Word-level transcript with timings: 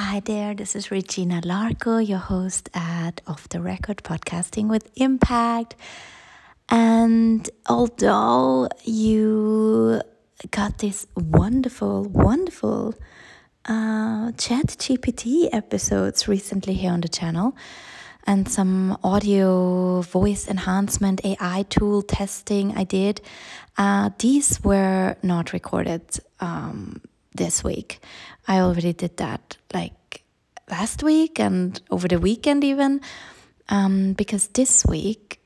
Hi 0.00 0.20
there, 0.20 0.54
this 0.54 0.76
is 0.76 0.92
Regina 0.92 1.40
Larco, 1.40 1.98
your 1.98 2.20
host 2.20 2.70
at 2.72 3.20
Off 3.26 3.48
the 3.48 3.60
Record 3.60 3.96
Podcasting 4.04 4.68
with 4.68 4.88
Impact. 4.94 5.74
And 6.68 7.50
although 7.66 8.68
you 8.84 10.00
got 10.52 10.78
this 10.78 11.08
wonderful, 11.16 12.04
wonderful 12.04 12.94
uh, 13.64 14.30
Chat 14.38 14.66
GPT 14.66 15.48
episodes 15.52 16.28
recently 16.28 16.74
here 16.74 16.92
on 16.92 17.00
the 17.00 17.08
channel, 17.08 17.56
and 18.24 18.48
some 18.48 18.96
audio 19.02 20.02
voice 20.02 20.46
enhancement 20.46 21.24
AI 21.24 21.64
tool 21.70 22.02
testing 22.02 22.72
I 22.76 22.84
did, 22.84 23.20
uh, 23.76 24.10
these 24.20 24.62
were 24.62 25.16
not 25.24 25.52
recorded 25.52 26.02
um, 26.38 27.00
this 27.34 27.64
week. 27.64 28.00
I 28.48 28.60
already 28.60 28.94
did 28.94 29.18
that 29.18 29.58
like 29.74 30.24
last 30.70 31.02
week 31.02 31.38
and 31.38 31.80
over 31.90 32.08
the 32.08 32.18
weekend 32.18 32.64
even, 32.64 33.02
um, 33.68 34.14
because 34.14 34.48
this 34.48 34.84
week 34.86 35.38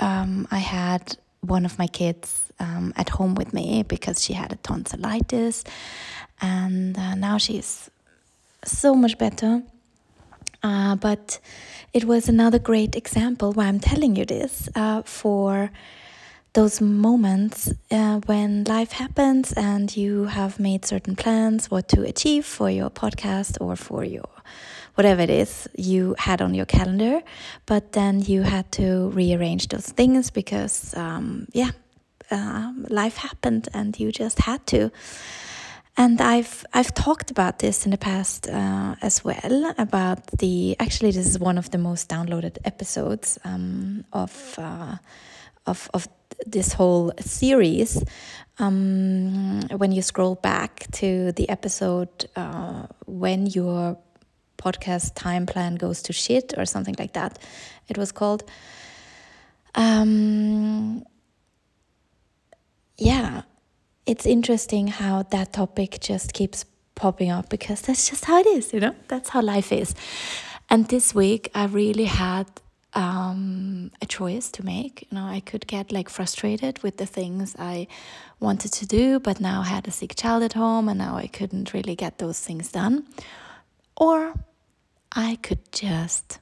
um, 0.00 0.48
I 0.50 0.58
had 0.58 1.16
one 1.40 1.64
of 1.64 1.78
my 1.78 1.86
kids 1.86 2.52
um, 2.58 2.92
at 2.96 3.08
home 3.10 3.36
with 3.36 3.54
me 3.54 3.84
because 3.84 4.22
she 4.22 4.32
had 4.32 4.52
a 4.52 4.56
tonsillitis, 4.56 5.64
and 6.42 6.98
uh, 6.98 7.14
now 7.14 7.38
she's 7.38 7.88
so 8.64 8.94
much 8.94 9.16
better. 9.16 9.62
Uh, 10.62 10.96
but 10.96 11.38
it 11.94 12.04
was 12.04 12.28
another 12.28 12.58
great 12.58 12.94
example 12.96 13.52
why 13.52 13.66
I'm 13.66 13.80
telling 13.80 14.16
you 14.16 14.26
this 14.26 14.68
uh, 14.74 15.02
for 15.02 15.70
those 16.52 16.80
moments 16.80 17.72
uh, 17.90 18.20
when 18.26 18.64
life 18.64 18.92
happens 18.92 19.52
and 19.52 19.96
you 19.96 20.24
have 20.24 20.58
made 20.58 20.84
certain 20.84 21.16
plans 21.16 21.70
what 21.70 21.88
to 21.88 22.02
achieve 22.02 22.44
for 22.44 22.68
your 22.70 22.90
podcast 22.90 23.56
or 23.60 23.76
for 23.76 24.04
your 24.04 24.28
whatever 24.96 25.22
it 25.22 25.30
is 25.30 25.68
you 25.76 26.14
had 26.18 26.42
on 26.42 26.52
your 26.52 26.66
calendar 26.66 27.20
but 27.66 27.92
then 27.92 28.20
you 28.20 28.42
had 28.42 28.70
to 28.72 29.08
rearrange 29.10 29.68
those 29.68 29.86
things 29.86 30.30
because 30.30 30.92
um, 30.96 31.46
yeah 31.52 31.70
uh, 32.30 32.72
life 32.88 33.16
happened 33.16 33.68
and 33.74 33.98
you 33.98 34.12
just 34.12 34.38
had 34.38 34.66
to. 34.68 34.90
And 35.96 36.20
I've 36.20 36.64
I've 36.72 36.94
talked 36.94 37.30
about 37.30 37.58
this 37.58 37.84
in 37.84 37.90
the 37.90 37.98
past 37.98 38.48
uh, 38.48 38.94
as 39.02 39.24
well 39.24 39.74
about 39.76 40.26
the 40.38 40.76
actually 40.78 41.10
this 41.10 41.26
is 41.26 41.38
one 41.38 41.58
of 41.58 41.70
the 41.70 41.78
most 41.78 42.08
downloaded 42.08 42.58
episodes 42.64 43.38
um, 43.44 44.04
of 44.12 44.54
uh, 44.56 44.96
of 45.66 45.90
of 45.92 46.08
this 46.52 46.72
whole 46.72 47.12
series, 47.20 48.02
um, 48.58 49.62
when 49.76 49.92
you 49.92 50.02
scroll 50.02 50.34
back 50.34 50.86
to 50.92 51.32
the 51.32 51.48
episode 51.48 52.28
uh, 52.36 52.86
when 53.06 53.46
your 53.46 53.98
podcast 54.58 55.14
time 55.14 55.46
plan 55.46 55.76
goes 55.76 56.02
to 56.02 56.12
shit 56.12 56.52
or 56.56 56.66
something 56.66 56.94
like 56.98 57.14
that, 57.14 57.38
it 57.88 57.96
was 57.96 58.12
called. 58.12 58.44
Um, 59.74 61.04
yeah, 62.98 63.42
it's 64.04 64.26
interesting 64.26 64.88
how 64.88 65.22
that 65.30 65.52
topic 65.52 65.98
just 66.00 66.32
keeps 66.34 66.64
popping 66.94 67.30
up 67.30 67.48
because 67.48 67.80
that's 67.82 68.10
just 68.10 68.26
how 68.26 68.38
it 68.38 68.46
is, 68.46 68.72
you 68.72 68.80
know, 68.80 68.94
that's 69.08 69.30
how 69.30 69.40
life 69.40 69.72
is. 69.72 69.94
And 70.68 70.86
this 70.88 71.14
week, 71.14 71.50
I 71.54 71.64
really 71.64 72.04
had 72.04 72.46
um, 72.94 73.90
a 74.02 74.06
choice 74.06 74.50
to 74.52 74.64
make. 74.64 75.06
You 75.10 75.18
know, 75.18 75.24
I 75.24 75.40
could 75.40 75.66
get 75.66 75.92
like 75.92 76.08
frustrated 76.08 76.82
with 76.82 76.96
the 76.96 77.06
things 77.06 77.54
I 77.58 77.86
wanted 78.40 78.72
to 78.74 78.86
do, 78.86 79.20
but 79.20 79.40
now 79.40 79.60
I 79.60 79.68
had 79.68 79.86
a 79.86 79.90
sick 79.90 80.14
child 80.16 80.42
at 80.42 80.54
home 80.54 80.88
and 80.88 80.98
now 80.98 81.16
I 81.16 81.26
couldn't 81.26 81.72
really 81.72 81.94
get 81.94 82.18
those 82.18 82.40
things 82.40 82.72
done. 82.72 83.06
Or 83.96 84.34
I 85.12 85.38
could 85.42 85.72
just 85.72 86.38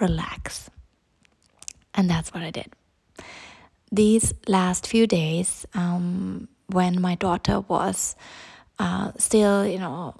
relax. 0.00 0.70
And 1.94 2.08
that's 2.08 2.32
what 2.32 2.42
I 2.42 2.50
did. 2.50 2.72
These 3.90 4.32
last 4.48 4.86
few 4.86 5.06
days, 5.06 5.66
um, 5.74 6.48
when 6.68 7.00
my 7.00 7.14
daughter 7.16 7.60
was 7.60 8.16
uh, 8.78 9.12
still, 9.18 9.66
you 9.66 9.78
know, 9.78 10.14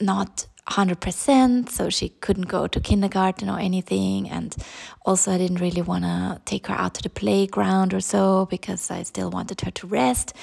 not 0.00 0.46
100% 0.68 1.68
so 1.68 1.90
she 1.90 2.08
couldn't 2.08 2.48
go 2.48 2.66
to 2.68 2.80
kindergarten 2.80 3.50
or 3.50 3.58
anything 3.58 4.30
and 4.30 4.56
also 5.04 5.32
i 5.32 5.38
didn't 5.38 5.60
really 5.60 5.82
want 5.82 6.04
to 6.04 6.40
take 6.44 6.68
her 6.68 6.74
out 6.74 6.94
to 6.94 7.02
the 7.02 7.10
playground 7.10 7.92
or 7.92 8.00
so 8.00 8.46
because 8.46 8.90
i 8.90 9.02
still 9.02 9.30
wanted 9.30 9.60
her 9.60 9.70
to 9.70 9.86
rest. 9.86 10.34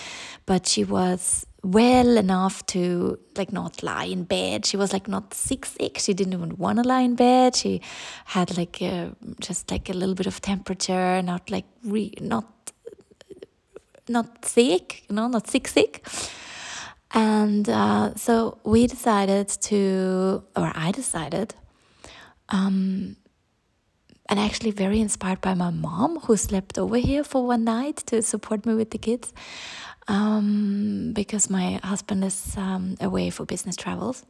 But 0.45 0.67
she 0.67 0.83
was 0.83 1.45
well 1.63 2.17
enough 2.17 2.65
to 2.67 3.19
like 3.35 3.51
not 3.51 3.83
lie 3.83 4.05
in 4.05 4.23
bed. 4.23 4.65
She 4.65 4.77
was 4.77 4.93
like 4.93 5.07
not 5.07 5.33
sick 5.33 5.65
sick 5.65 5.99
she 5.99 6.13
didn't 6.13 6.33
even 6.33 6.57
want 6.57 6.81
to 6.81 6.87
lie 6.87 7.01
in 7.01 7.15
bed. 7.15 7.55
She 7.55 7.81
had 8.25 8.57
like 8.57 8.81
a, 8.81 9.15
just 9.39 9.69
like 9.71 9.89
a 9.89 9.93
little 9.93 10.15
bit 10.15 10.25
of 10.27 10.41
temperature 10.41 11.21
not 11.21 11.49
like 11.49 11.65
re, 11.83 12.13
not 12.21 12.45
not 14.07 14.43
sick 14.45 15.03
you 15.07 15.15
know 15.15 15.27
not 15.27 15.47
sick 15.47 15.67
sick 15.67 16.05
and 17.11 17.67
uh, 17.67 18.13
so 18.15 18.59
we 18.63 18.87
decided 18.87 19.47
to, 19.47 20.43
or 20.55 20.71
I 20.75 20.91
decided, 20.91 21.55
um, 22.49 23.15
and 24.27 24.39
actually 24.39 24.71
very 24.71 24.99
inspired 24.99 25.41
by 25.41 25.55
my 25.55 25.71
mom 25.71 26.19
who 26.19 26.37
slept 26.37 26.77
over 26.77 26.97
here 26.97 27.23
for 27.23 27.47
one 27.47 27.63
night 27.63 27.97
to 28.07 28.21
support 28.21 28.65
me 28.65 28.75
with 28.75 28.91
the 28.91 28.99
kids 28.99 29.33
um, 30.07 31.11
because 31.13 31.49
my 31.49 31.79
husband 31.83 32.23
is 32.23 32.55
um, 32.57 32.95
away 33.01 33.29
for 33.29 33.45
business 33.45 33.75
travels. 33.75 34.25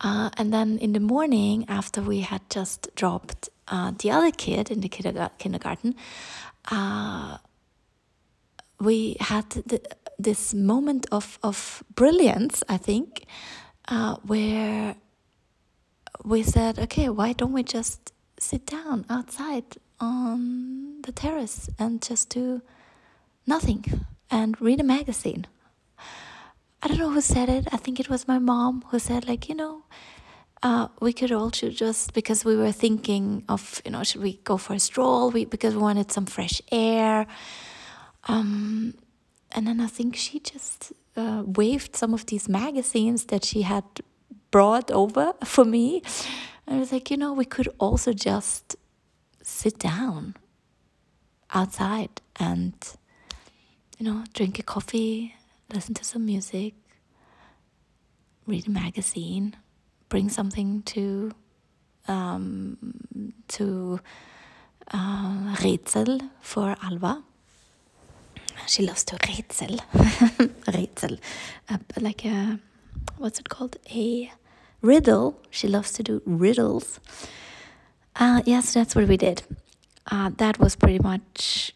Uh, 0.00 0.30
and 0.36 0.52
then 0.52 0.78
in 0.78 0.92
the 0.92 1.00
morning, 1.00 1.64
after 1.68 2.02
we 2.02 2.20
had 2.20 2.40
just 2.50 2.88
dropped 2.96 3.48
uh, 3.68 3.92
the 3.98 4.10
other 4.10 4.32
kid 4.32 4.70
in 4.70 4.80
the 4.80 4.88
kindergarten, 4.88 5.94
uh, 6.70 7.38
we 8.80 9.16
had 9.20 9.48
the, 9.50 9.80
this 10.18 10.54
moment 10.54 11.06
of, 11.10 11.38
of 11.42 11.82
brilliance, 11.94 12.62
I 12.68 12.76
think, 12.76 13.24
uh, 13.88 14.16
where 14.26 14.96
we 16.24 16.42
said, 16.42 16.78
okay, 16.78 17.08
why 17.08 17.32
don't 17.32 17.52
we 17.52 17.62
just 17.62 18.12
sit 18.38 18.66
down 18.66 19.04
outside 19.08 19.76
on 20.00 21.02
the 21.02 21.12
terrace 21.12 21.68
and 21.78 22.02
just 22.02 22.28
do 22.28 22.62
nothing 23.46 23.84
and 24.30 24.60
read 24.60 24.80
a 24.80 24.84
magazine? 24.84 25.46
I 26.82 26.88
don't 26.88 26.98
know 26.98 27.10
who 27.10 27.20
said 27.20 27.48
it. 27.48 27.68
I 27.72 27.76
think 27.76 28.00
it 28.00 28.08
was 28.08 28.26
my 28.26 28.38
mom 28.38 28.84
who 28.88 28.98
said, 28.98 29.28
like, 29.28 29.48
you 29.48 29.54
know, 29.54 29.84
uh, 30.62 30.88
we 31.00 31.12
could 31.12 31.32
also 31.32 31.70
just 31.70 32.12
because 32.12 32.44
we 32.44 32.56
were 32.56 32.72
thinking 32.72 33.44
of, 33.48 33.80
you 33.84 33.90
know, 33.90 34.02
should 34.04 34.22
we 34.22 34.34
go 34.44 34.56
for 34.56 34.74
a 34.74 34.78
stroll? 34.78 35.30
We 35.30 35.44
because 35.44 35.74
we 35.74 35.82
wanted 35.82 36.10
some 36.12 36.26
fresh 36.26 36.62
air. 36.70 37.26
Um, 38.28 38.94
and 39.52 39.66
then 39.66 39.80
I 39.80 39.86
think 39.86 40.16
she 40.16 40.40
just 40.40 40.92
uh, 41.16 41.42
waved 41.44 41.94
some 41.94 42.14
of 42.14 42.26
these 42.26 42.48
magazines 42.48 43.26
that 43.26 43.44
she 43.44 43.62
had 43.62 43.84
brought 44.50 44.90
over 44.90 45.34
for 45.44 45.64
me. 45.64 46.02
I 46.66 46.78
was 46.78 46.92
like, 46.92 47.10
you 47.10 47.16
know, 47.16 47.32
we 47.32 47.44
could 47.44 47.68
also 47.78 48.12
just 48.12 48.76
sit 49.42 49.78
down 49.78 50.36
outside 51.52 52.20
and, 52.36 52.74
you 53.98 54.06
know, 54.06 54.24
drink 54.32 54.58
a 54.58 54.62
coffee, 54.62 55.34
listen 55.72 55.94
to 55.94 56.04
some 56.04 56.24
music, 56.24 56.74
read 58.46 58.66
a 58.68 58.70
magazine, 58.70 59.56
bring 60.08 60.28
something 60.28 60.82
to 60.82 61.32
um, 62.08 62.76
to 63.48 64.00
uh, 64.92 65.54
Rätsel 65.56 66.30
for 66.40 66.74
Alva 66.82 67.22
she 68.66 68.86
loves 68.86 69.04
to 69.04 69.16
rätsel. 69.16 69.80
rätsel. 70.66 71.18
Uh, 71.68 71.78
like 72.00 72.24
a, 72.24 72.58
what's 73.18 73.38
it 73.38 73.48
called? 73.48 73.76
A 73.94 74.30
riddle. 74.80 75.40
She 75.50 75.68
loves 75.68 75.92
to 75.92 76.02
do 76.02 76.22
riddles. 76.26 77.00
Uh, 78.16 78.42
yes, 78.44 78.74
that's 78.74 78.94
what 78.94 79.08
we 79.08 79.16
did. 79.16 79.42
Uh, 80.10 80.30
that 80.36 80.58
was 80.58 80.76
pretty 80.76 80.98
much 80.98 81.74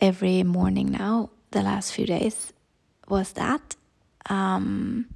every 0.00 0.42
morning 0.42 0.90
now, 0.90 1.30
the 1.50 1.62
last 1.62 1.92
few 1.92 2.06
days 2.06 2.52
was 3.08 3.32
that. 3.32 3.76
Um, 4.28 5.06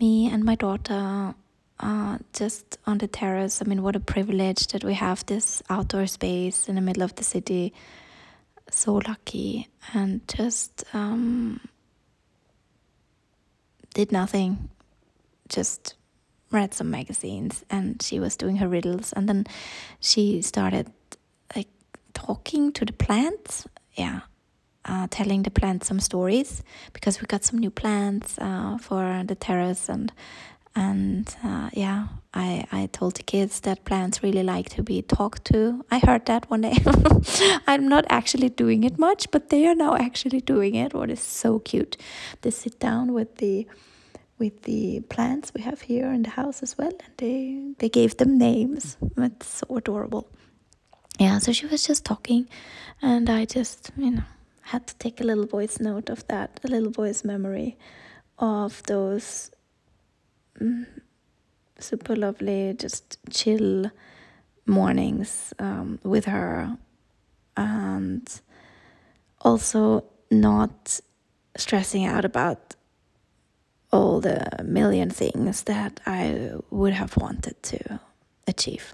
me 0.00 0.28
and 0.28 0.44
my 0.44 0.54
daughter 0.54 1.34
uh, 1.80 2.18
just 2.32 2.78
on 2.86 2.98
the 2.98 3.06
terrace. 3.06 3.62
I 3.62 3.64
mean, 3.64 3.82
what 3.82 3.96
a 3.96 4.00
privilege 4.00 4.68
that 4.68 4.84
we 4.84 4.94
have 4.94 5.24
this 5.26 5.62
outdoor 5.70 6.06
space 6.06 6.68
in 6.68 6.74
the 6.74 6.80
middle 6.80 7.02
of 7.02 7.14
the 7.16 7.24
city 7.24 7.72
so 8.70 8.94
lucky 8.94 9.68
and 9.92 10.26
just 10.28 10.84
um, 10.94 11.60
did 13.94 14.12
nothing, 14.12 14.70
just 15.48 15.94
read 16.50 16.72
some 16.74 16.90
magazines 16.90 17.64
and 17.70 18.00
she 18.02 18.20
was 18.20 18.36
doing 18.36 18.56
her 18.56 18.68
riddles 18.68 19.12
and 19.12 19.28
then 19.28 19.46
she 20.00 20.40
started 20.42 20.90
like 21.54 21.68
talking 22.12 22.72
to 22.72 22.84
the 22.84 22.92
plants. 22.92 23.66
Yeah 23.94 24.20
uh, 24.84 25.06
telling 25.10 25.42
the 25.42 25.50
plants 25.50 25.86
some 25.86 26.00
stories 26.00 26.62
because 26.92 27.20
we 27.20 27.26
got 27.26 27.44
some 27.44 27.58
new 27.58 27.70
plants 27.70 28.38
uh, 28.38 28.78
for 28.78 29.22
the 29.26 29.34
terrace 29.34 29.88
and 29.88 30.12
and 30.74 31.36
uh, 31.44 31.70
yeah 31.72 32.08
I, 32.32 32.66
I 32.72 32.86
told 32.86 33.14
the 33.14 33.22
kids 33.22 33.60
that 33.60 33.84
plants 33.84 34.22
really 34.22 34.42
like 34.42 34.68
to 34.70 34.82
be 34.82 35.02
talked 35.02 35.44
to. 35.46 35.84
I 35.88 36.00
heard 36.00 36.26
that 36.26 36.50
one 36.50 36.62
day. 36.62 36.76
I'm 37.68 37.88
not 37.88 38.04
actually 38.10 38.48
doing 38.48 38.82
it 38.82 38.98
much 38.98 39.30
but 39.30 39.50
they 39.50 39.66
are 39.66 39.74
now 39.74 39.94
actually 39.94 40.40
doing 40.40 40.74
it 40.74 40.94
what 40.94 41.10
is 41.10 41.20
so 41.20 41.60
cute. 41.60 41.96
They 42.42 42.50
sit 42.50 42.80
down 42.80 43.12
with 43.12 43.36
the 43.36 43.66
with 44.38 44.62
the 44.62 45.00
plants 45.08 45.52
we 45.54 45.62
have 45.62 45.82
here 45.82 46.10
in 46.12 46.24
the 46.24 46.30
house 46.30 46.60
as 46.62 46.76
well 46.76 46.92
and 47.04 47.12
they 47.18 47.74
they 47.78 47.88
gave 47.88 48.16
them 48.16 48.36
names. 48.36 48.96
It's 49.16 49.46
so 49.46 49.76
adorable. 49.76 50.28
Yeah 51.20 51.38
so 51.38 51.52
she 51.52 51.66
was 51.66 51.86
just 51.86 52.04
talking 52.04 52.48
and 53.00 53.30
i 53.30 53.44
just 53.44 53.92
you 53.96 54.10
know 54.10 54.22
had 54.62 54.86
to 54.86 54.96
take 54.96 55.20
a 55.20 55.24
little 55.24 55.46
voice 55.46 55.78
note 55.78 56.08
of 56.08 56.26
that 56.28 56.58
a 56.64 56.68
little 56.68 56.90
voice 56.90 57.22
memory 57.22 57.76
of 58.38 58.82
those 58.84 59.50
super 61.78 62.16
lovely 62.16 62.74
just 62.78 63.18
chill 63.30 63.90
mornings 64.66 65.52
um, 65.58 65.98
with 66.02 66.24
her. 66.26 66.76
And 67.56 68.28
also 69.40 70.04
not 70.30 71.00
stressing 71.56 72.04
out 72.04 72.24
about 72.24 72.74
all 73.92 74.20
the 74.20 74.44
million 74.64 75.10
things 75.10 75.62
that 75.64 76.00
I 76.06 76.52
would 76.70 76.92
have 76.92 77.16
wanted 77.16 77.62
to 77.62 78.00
achieve 78.48 78.92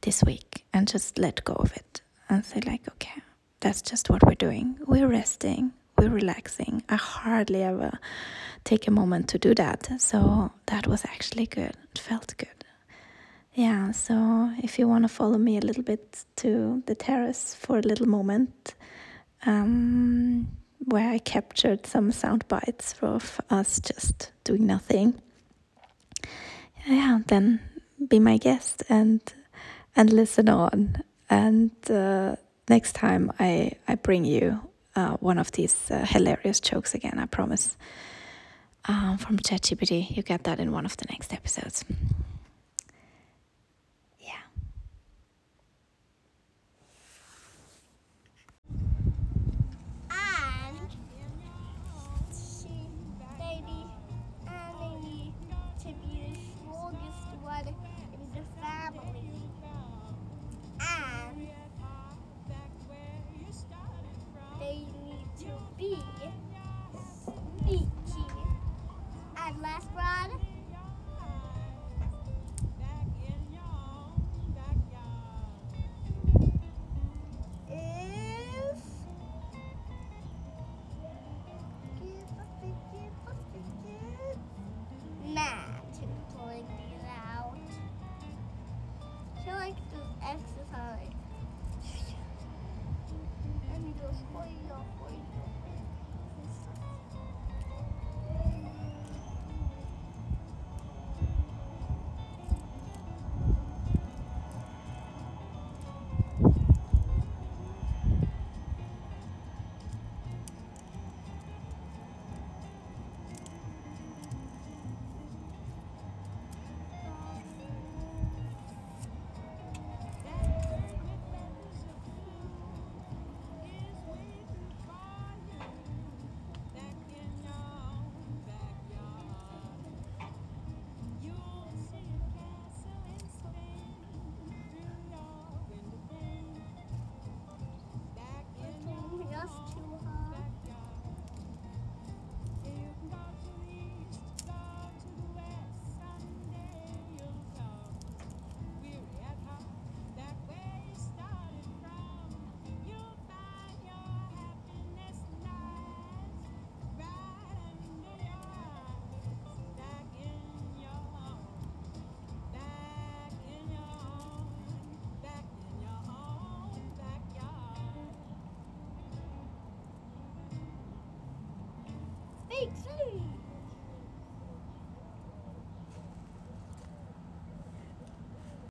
this 0.00 0.24
week 0.24 0.64
and 0.72 0.88
just 0.88 1.18
let 1.18 1.44
go 1.44 1.52
of 1.54 1.76
it 1.76 2.00
and 2.30 2.44
say 2.44 2.60
like 2.64 2.88
okay 2.88 3.22
that's 3.60 3.82
just 3.82 4.10
what 4.10 4.22
we're 4.24 4.34
doing. 4.34 4.78
We're 4.86 5.08
resting 5.08 5.72
we're 5.98 6.10
relaxing. 6.10 6.82
I 6.88 6.96
hardly 6.96 7.62
ever 7.62 7.98
take 8.64 8.88
a 8.88 8.90
moment 8.90 9.28
to 9.28 9.38
do 9.38 9.54
that. 9.54 9.88
So 9.98 10.52
that 10.66 10.86
was 10.86 11.04
actually 11.04 11.46
good. 11.46 11.76
It 11.92 11.98
felt 11.98 12.34
good. 12.36 12.48
Yeah 13.54 13.92
so 13.92 14.50
if 14.62 14.78
you 14.78 14.86
want 14.86 15.04
to 15.04 15.08
follow 15.08 15.38
me 15.38 15.56
a 15.56 15.62
little 15.62 15.82
bit 15.82 16.24
to 16.36 16.82
the 16.84 16.94
terrace 16.94 17.54
for 17.54 17.78
a 17.78 17.80
little 17.80 18.06
moment 18.06 18.74
um, 19.46 20.46
where 20.84 21.08
i 21.10 21.18
captured 21.18 21.86
some 21.86 22.12
sound 22.12 22.46
bites 22.48 22.94
of 23.00 23.40
us 23.48 23.80
just 23.80 24.30
doing 24.44 24.66
nothing 24.66 25.14
yeah 26.86 27.20
then 27.28 27.60
be 28.08 28.18
my 28.20 28.36
guest 28.36 28.82
and 28.90 29.32
and 29.96 30.12
listen 30.12 30.48
on. 30.48 31.02
And 31.28 31.72
uh, 31.90 32.36
next 32.68 32.92
time 32.92 33.32
I, 33.40 33.72
I 33.88 33.96
bring 33.96 34.24
you 34.24 34.60
uh, 34.96 35.16
one 35.20 35.38
of 35.38 35.52
these 35.52 35.90
uh, 35.90 36.04
hilarious 36.06 36.60
jokes 36.60 36.94
again, 36.94 37.18
I 37.18 37.26
promise. 37.26 37.76
Um, 38.88 39.18
from 39.18 39.38
ChatGPT, 39.38 40.16
you 40.16 40.22
get 40.22 40.44
that 40.44 40.58
in 40.58 40.72
one 40.72 40.86
of 40.86 40.96
the 40.96 41.06
next 41.10 41.32
episodes. 41.32 41.84